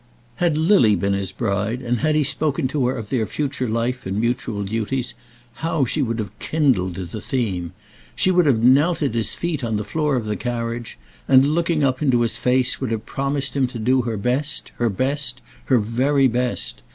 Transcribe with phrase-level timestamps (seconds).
[0.37, 4.03] Had Lily been his bride, and had he spoken to her of their future life
[4.07, 5.13] and mutual duties,
[5.61, 7.71] how she would have kindled to the theme!
[8.15, 11.83] She would have knelt at his feet on the floor of the carriage, and, looking
[11.83, 15.77] up into his face, would have promised him to do her best, her best, her
[15.77, 16.81] very best.